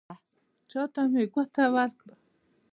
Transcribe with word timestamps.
چې 0.69 0.69
چا 0.71 0.81
ته 0.93 1.01
مې 1.11 1.23
ګوته 1.33 1.63
ورکړه، 1.75 2.13